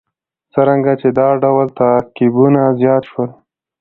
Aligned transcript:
څرنګه 0.53 0.93
چې 1.01 1.07
دا 1.19 1.27
ډول 1.43 1.67
تعقیبونه 1.79 2.61
زیات 2.79 3.03
شول. 3.11 3.29